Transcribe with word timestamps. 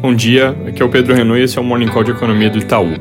Bom 0.00 0.14
dia, 0.14 0.56
aqui 0.66 0.80
é 0.80 0.84
o 0.84 0.88
Pedro 0.88 1.14
Renault 1.14 1.38
e 1.38 1.44
esse 1.44 1.58
é 1.58 1.60
o 1.60 1.64
Morning 1.64 1.88
Call 1.88 2.02
de 2.02 2.10
Economia 2.10 2.48
do 2.48 2.58
Itaú. 2.58 2.94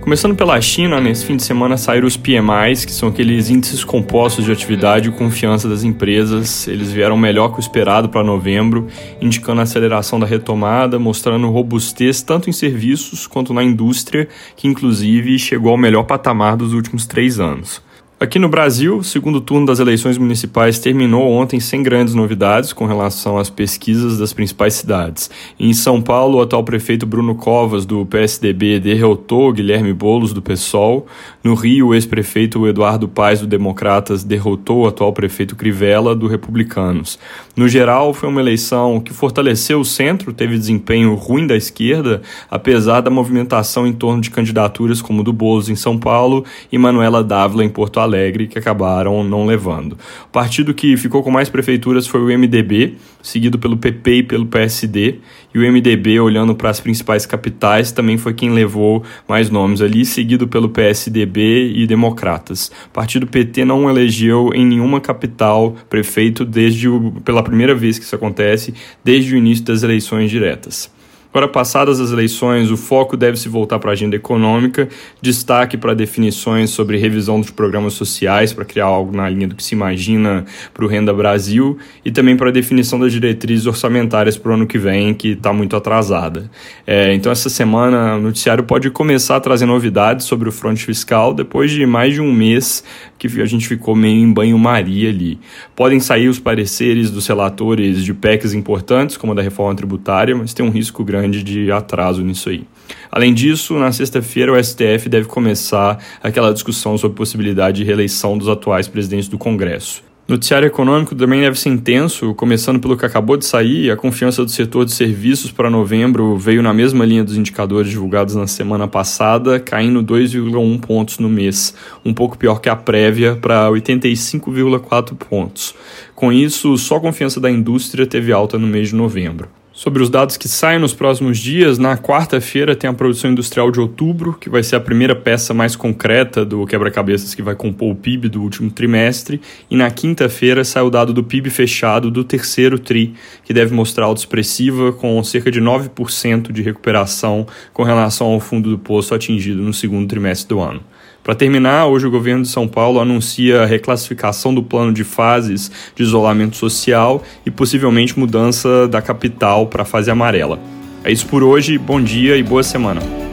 Começando 0.00 0.34
pela 0.34 0.58
China, 0.58 0.98
nesse 0.98 1.26
fim 1.26 1.36
de 1.36 1.42
semana 1.42 1.76
saíram 1.76 2.06
os 2.06 2.16
PMIs, 2.16 2.86
que 2.86 2.92
são 2.92 3.10
aqueles 3.10 3.50
índices 3.50 3.84
compostos 3.84 4.42
de 4.42 4.52
atividade 4.52 5.10
e 5.10 5.12
confiança 5.12 5.68
das 5.68 5.84
empresas. 5.84 6.66
Eles 6.66 6.90
vieram 6.90 7.14
melhor 7.14 7.50
que 7.50 7.58
o 7.58 7.60
esperado 7.60 8.08
para 8.08 8.24
novembro, 8.24 8.86
indicando 9.20 9.60
a 9.60 9.64
aceleração 9.64 10.18
da 10.18 10.24
retomada, 10.24 10.98
mostrando 10.98 11.50
robustez 11.50 12.22
tanto 12.22 12.48
em 12.48 12.54
serviços 12.54 13.26
quanto 13.26 13.52
na 13.52 13.62
indústria, 13.62 14.26
que 14.56 14.66
inclusive 14.66 15.38
chegou 15.38 15.72
ao 15.72 15.76
melhor 15.76 16.04
patamar 16.04 16.56
dos 16.56 16.72
últimos 16.72 17.04
três 17.04 17.38
anos. 17.38 17.82
Aqui 18.26 18.40
no 18.40 18.48
Brasil, 18.48 18.96
o 18.96 19.04
segundo 19.04 19.40
turno 19.40 19.66
das 19.66 19.78
eleições 19.78 20.18
municipais 20.18 20.80
terminou 20.80 21.30
ontem 21.30 21.60
sem 21.60 21.80
grandes 21.80 22.12
novidades 22.12 22.72
com 22.72 22.84
relação 22.84 23.38
às 23.38 23.48
pesquisas 23.48 24.18
das 24.18 24.32
principais 24.32 24.74
cidades. 24.74 25.30
Em 25.60 25.72
São 25.72 26.02
Paulo, 26.02 26.38
o 26.38 26.40
atual 26.40 26.64
prefeito 26.64 27.06
Bruno 27.06 27.36
Covas, 27.36 27.86
do 27.86 28.04
PSDB, 28.04 28.80
derrotou 28.80 29.52
Guilherme 29.52 29.92
Boulos, 29.92 30.32
do 30.32 30.42
PSOL. 30.42 31.06
No 31.44 31.54
Rio, 31.54 31.86
o 31.86 31.94
ex-prefeito 31.94 32.66
Eduardo 32.66 33.06
Paes, 33.06 33.42
do 33.42 33.46
Democratas, 33.46 34.24
derrotou 34.24 34.80
o 34.80 34.88
atual 34.88 35.12
prefeito 35.12 35.54
Crivella, 35.54 36.12
do 36.12 36.26
Republicanos. 36.26 37.20
No 37.54 37.68
geral, 37.68 38.12
foi 38.12 38.28
uma 38.28 38.40
eleição 38.40 38.98
que 38.98 39.14
fortaleceu 39.14 39.78
o 39.78 39.84
centro, 39.84 40.32
teve 40.32 40.58
desempenho 40.58 41.14
ruim 41.14 41.46
da 41.46 41.56
esquerda, 41.56 42.22
apesar 42.50 43.02
da 43.02 43.10
movimentação 43.10 43.86
em 43.86 43.92
torno 43.92 44.20
de 44.20 44.32
candidaturas 44.32 45.00
como 45.00 45.22
do 45.22 45.32
Boulos 45.32 45.68
em 45.68 45.76
São 45.76 45.96
Paulo 45.96 46.44
e 46.72 46.76
Manuela 46.76 47.22
Dávila 47.22 47.64
em 47.64 47.68
Porto 47.68 48.00
Alegre. 48.00 48.15
Alegre, 48.16 48.46
que 48.46 48.58
acabaram 48.58 49.22
não 49.22 49.44
levando. 49.46 49.92
O 50.24 50.32
partido 50.32 50.72
que 50.72 50.96
ficou 50.96 51.22
com 51.22 51.30
mais 51.30 51.48
prefeituras 51.48 52.06
foi 52.06 52.20
o 52.20 52.38
MDB, 52.38 52.94
seguido 53.22 53.58
pelo 53.58 53.76
PP 53.76 54.10
e 54.10 54.22
pelo 54.22 54.46
PSD, 54.46 55.16
e 55.54 55.58
o 55.58 55.72
MDB, 55.72 56.18
olhando 56.20 56.54
para 56.54 56.70
as 56.70 56.80
principais 56.80 57.26
capitais, 57.26 57.92
também 57.92 58.16
foi 58.16 58.32
quem 58.34 58.50
levou 58.50 59.02
mais 59.28 59.50
nomes 59.50 59.80
ali, 59.80 60.04
seguido 60.04 60.48
pelo 60.48 60.68
PSDB 60.68 61.72
e 61.74 61.86
Democratas. 61.86 62.70
O 62.86 62.90
partido 62.90 63.26
PT 63.26 63.64
não 63.64 63.88
elegeu 63.88 64.50
em 64.54 64.64
nenhuma 64.64 65.00
capital 65.00 65.76
prefeito 65.88 66.44
desde 66.44 66.88
o, 66.88 67.12
pela 67.24 67.42
primeira 67.42 67.74
vez 67.74 67.98
que 67.98 68.04
isso 68.04 68.14
acontece, 68.14 68.74
desde 69.04 69.34
o 69.34 69.38
início 69.38 69.64
das 69.64 69.82
eleições 69.82 70.30
diretas. 70.30 70.95
Agora, 71.36 71.48
passadas 71.48 72.00
as 72.00 72.12
eleições, 72.12 72.70
o 72.70 72.78
foco 72.78 73.14
deve 73.14 73.36
se 73.36 73.46
voltar 73.46 73.78
para 73.78 73.90
a 73.90 73.92
agenda 73.92 74.16
econômica, 74.16 74.88
destaque 75.20 75.76
para 75.76 75.92
definições 75.92 76.70
sobre 76.70 76.96
revisão 76.96 77.38
dos 77.38 77.50
programas 77.50 77.92
sociais, 77.92 78.54
para 78.54 78.64
criar 78.64 78.86
algo 78.86 79.14
na 79.14 79.28
linha 79.28 79.46
do 79.46 79.54
que 79.54 79.62
se 79.62 79.74
imagina 79.74 80.46
para 80.72 80.82
o 80.82 80.88
Renda 80.88 81.12
Brasil, 81.12 81.76
e 82.02 82.10
também 82.10 82.38
para 82.38 82.48
a 82.48 82.50
definição 82.50 82.98
das 82.98 83.12
diretrizes 83.12 83.66
orçamentárias 83.66 84.38
para 84.38 84.50
o 84.50 84.54
ano 84.54 84.66
que 84.66 84.78
vem, 84.78 85.12
que 85.12 85.32
está 85.32 85.52
muito 85.52 85.76
atrasada. 85.76 86.50
É, 86.86 87.12
então, 87.12 87.30
essa 87.30 87.50
semana, 87.50 88.16
o 88.16 88.20
noticiário 88.22 88.64
pode 88.64 88.88
começar 88.88 89.36
a 89.36 89.40
trazer 89.40 89.66
novidades 89.66 90.24
sobre 90.24 90.48
o 90.48 90.52
fronte 90.52 90.86
fiscal, 90.86 91.34
depois 91.34 91.70
de 91.70 91.84
mais 91.84 92.14
de 92.14 92.22
um 92.22 92.32
mês 92.32 92.82
que 93.18 93.42
a 93.42 93.46
gente 93.46 93.68
ficou 93.68 93.94
meio 93.94 94.24
em 94.24 94.32
banho-maria 94.32 95.10
ali. 95.10 95.38
Podem 95.74 96.00
sair 96.00 96.28
os 96.28 96.38
pareceres 96.38 97.10
dos 97.10 97.26
relatores 97.26 98.02
de 98.02 98.14
PECs 98.14 98.54
importantes, 98.54 99.18
como 99.18 99.32
a 99.32 99.36
da 99.36 99.42
reforma 99.42 99.74
tributária, 99.74 100.34
mas 100.34 100.54
tem 100.54 100.64
um 100.64 100.70
risco 100.70 101.04
grande 101.04 101.25
grande 101.26 101.42
de 101.42 101.72
atraso 101.72 102.22
nisso 102.22 102.48
aí. 102.48 102.64
Além 103.10 103.34
disso, 103.34 103.74
na 103.78 103.90
sexta-feira 103.90 104.52
o 104.52 104.62
STF 104.62 105.08
deve 105.08 105.26
começar 105.26 105.98
aquela 106.22 106.52
discussão 106.52 106.96
sobre 106.96 107.16
possibilidade 107.16 107.78
de 107.78 107.84
reeleição 107.84 108.38
dos 108.38 108.48
atuais 108.48 108.86
presidentes 108.86 109.28
do 109.28 109.36
Congresso. 109.36 110.04
Noticiário 110.28 110.66
econômico 110.66 111.14
também 111.14 111.40
deve 111.40 111.56
ser 111.56 111.68
intenso, 111.68 112.34
começando 112.34 112.80
pelo 112.80 112.96
que 112.96 113.06
acabou 113.06 113.36
de 113.36 113.44
sair. 113.44 113.92
A 113.92 113.96
confiança 113.96 114.44
do 114.44 114.50
setor 114.50 114.84
de 114.84 114.92
serviços 114.92 115.52
para 115.52 115.70
novembro 115.70 116.36
veio 116.36 116.62
na 116.62 116.74
mesma 116.74 117.06
linha 117.06 117.22
dos 117.22 117.36
indicadores 117.36 117.90
divulgados 117.90 118.34
na 118.34 118.48
semana 118.48 118.88
passada, 118.88 119.60
caindo 119.60 120.02
2,1 120.02 120.80
pontos 120.80 121.20
no 121.20 121.28
mês, 121.28 121.74
um 122.04 122.12
pouco 122.12 122.36
pior 122.36 122.60
que 122.60 122.68
a 122.68 122.74
prévia, 122.74 123.36
para 123.36 123.68
85,4 123.70 125.14
pontos. 125.14 125.76
Com 126.12 126.32
isso, 126.32 126.76
só 126.76 126.96
a 126.96 127.00
confiança 127.00 127.38
da 127.38 127.50
indústria 127.50 128.04
teve 128.04 128.32
alta 128.32 128.58
no 128.58 128.66
mês 128.66 128.88
de 128.88 128.96
novembro. 128.96 129.48
Sobre 129.76 130.02
os 130.02 130.08
dados 130.08 130.38
que 130.38 130.48
saem 130.48 130.78
nos 130.78 130.94
próximos 130.94 131.36
dias, 131.36 131.76
na 131.76 131.98
quarta-feira 131.98 132.74
tem 132.74 132.88
a 132.88 132.94
produção 132.94 133.30
industrial 133.30 133.70
de 133.70 133.78
outubro, 133.78 134.32
que 134.32 134.48
vai 134.48 134.62
ser 134.62 134.76
a 134.76 134.80
primeira 134.80 135.14
peça 135.14 135.52
mais 135.52 135.76
concreta 135.76 136.46
do 136.46 136.64
quebra-cabeças 136.66 137.34
que 137.34 137.42
vai 137.42 137.54
compor 137.54 137.92
o 137.92 137.94
PIB 137.94 138.30
do 138.30 138.40
último 138.40 138.70
trimestre, 138.70 139.38
e 139.70 139.76
na 139.76 139.90
quinta-feira 139.90 140.64
sai 140.64 140.82
o 140.82 140.88
dado 140.88 141.12
do 141.12 141.22
PIB 141.22 141.50
fechado 141.50 142.10
do 142.10 142.24
terceiro 142.24 142.78
TRI, 142.78 143.12
que 143.44 143.52
deve 143.52 143.74
mostrar 143.74 144.06
alta 144.06 144.22
expressiva 144.22 144.94
com 144.94 145.22
cerca 145.22 145.50
de 145.50 145.60
9% 145.60 146.52
de 146.52 146.62
recuperação 146.62 147.46
com 147.74 147.82
relação 147.82 148.28
ao 148.28 148.40
fundo 148.40 148.70
do 148.70 148.78
poço 148.78 149.14
atingido 149.14 149.60
no 149.60 149.74
segundo 149.74 150.08
trimestre 150.08 150.48
do 150.48 150.58
ano. 150.58 150.80
Para 151.26 151.34
terminar, 151.34 151.86
hoje 151.86 152.06
o 152.06 152.10
governo 152.10 152.42
de 152.42 152.48
São 152.48 152.68
Paulo 152.68 153.00
anuncia 153.00 153.62
a 153.62 153.66
reclassificação 153.66 154.54
do 154.54 154.62
plano 154.62 154.92
de 154.92 155.02
fases 155.02 155.72
de 155.92 156.04
isolamento 156.04 156.54
social 156.56 157.20
e 157.44 157.50
possivelmente 157.50 158.16
mudança 158.16 158.86
da 158.86 159.02
capital 159.02 159.66
para 159.66 159.82
a 159.82 159.84
fase 159.84 160.08
amarela. 160.08 160.60
É 161.02 161.10
isso 161.10 161.26
por 161.26 161.42
hoje, 161.42 161.78
bom 161.78 162.00
dia 162.00 162.36
e 162.36 162.44
boa 162.44 162.62
semana. 162.62 163.25